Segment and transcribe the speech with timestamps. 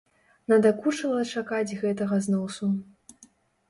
[0.53, 2.77] Надакучыла чакаць гэтага зносу.